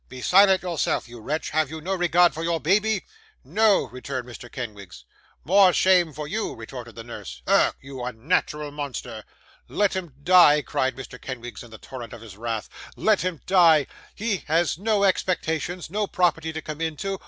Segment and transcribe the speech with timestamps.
[0.09, 1.51] 'Be silent yourself, you wretch.
[1.51, 3.05] Have you no regard for your baby?'
[3.43, 4.51] 'No!' returned Mr.
[4.51, 5.05] Kenwigs.
[5.43, 7.43] 'More shame for you,' retorted the nurse.
[7.45, 7.75] 'Ugh!
[7.79, 9.23] you unnatural monster.'
[9.67, 11.21] 'Let him die,' cried Mr.
[11.21, 12.67] Kenwigs, in the torrent of his wrath.
[12.95, 13.85] 'Let him die!
[14.15, 17.19] He has no expectations, no property to come into.